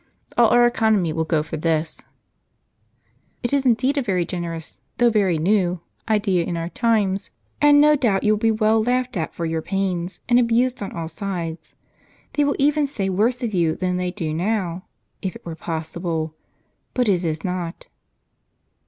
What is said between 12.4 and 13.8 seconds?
will even say worse of you